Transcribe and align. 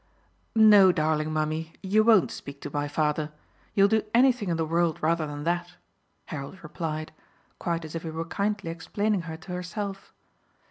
"No, 0.55 0.91
darling 0.91 1.31
mummy, 1.31 1.73
you 1.83 2.03
won't 2.03 2.31
speak 2.31 2.59
to 2.61 2.71
my 2.73 2.87
father 2.87 3.31
you'll 3.75 3.87
do 3.87 4.01
anything 4.15 4.49
in 4.49 4.57
the 4.57 4.65
world 4.65 4.97
rather 4.99 5.27
than 5.27 5.43
that," 5.43 5.75
Harold 6.25 6.63
replied, 6.63 7.11
quite 7.59 7.85
as 7.85 7.93
if 7.93 8.01
he 8.01 8.09
were 8.09 8.25
kindly 8.25 8.71
explaining 8.71 9.21
her 9.29 9.37
to 9.37 9.51
herself. 9.51 10.11